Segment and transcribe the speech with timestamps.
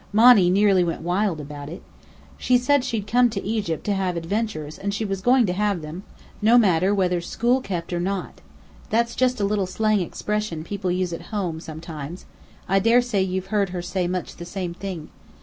[0.11, 1.83] Monny nearly went wild about it.
[2.35, 5.83] She said she'd come to Egypt to have adventures and she was going to have
[5.83, 6.01] them,
[6.41, 8.41] no matter whether 'school kept or not'.
[8.89, 12.25] That's just a little slang expression, people use at home, sometimes.
[12.67, 15.09] I daresay you've heard her say much the same thing.